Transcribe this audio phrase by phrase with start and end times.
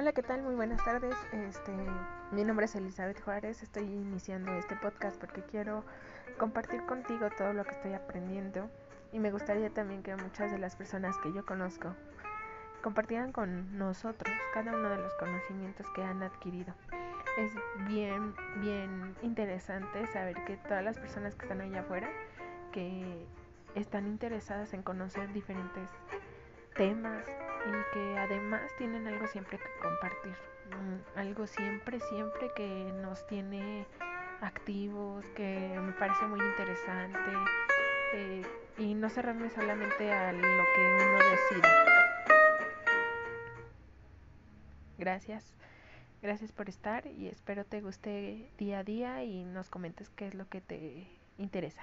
[0.00, 0.40] Hola, ¿qué tal?
[0.40, 1.14] Muy buenas tardes.
[1.30, 1.72] Este,
[2.30, 3.62] mi nombre es Elizabeth Juárez.
[3.62, 5.84] Estoy iniciando este podcast porque quiero
[6.38, 8.70] compartir contigo todo lo que estoy aprendiendo
[9.12, 11.94] y me gustaría también que muchas de las personas que yo conozco
[12.82, 16.72] compartieran con nosotros cada uno de los conocimientos que han adquirido.
[17.36, 17.52] Es
[17.86, 22.08] bien, bien interesante saber que todas las personas que están allá afuera,
[22.72, 23.26] que
[23.74, 25.90] están interesadas en conocer diferentes
[26.74, 27.26] temas,
[27.66, 30.36] y que además tienen algo siempre que compartir,
[30.70, 33.86] mm, algo siempre, siempre que nos tiene
[34.40, 37.30] activos, que me parece muy interesante
[38.14, 38.42] eh,
[38.78, 41.68] y no cerrarme solamente a lo que uno decide.
[44.98, 45.54] Gracias,
[46.22, 50.34] gracias por estar y espero te guste día a día y nos comentes qué es
[50.34, 51.08] lo que te
[51.38, 51.82] interesa.